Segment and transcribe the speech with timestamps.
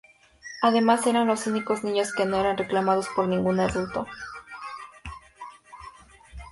[0.63, 4.07] Además, eran los únicos niños que no eran reclamados por ningún adulto.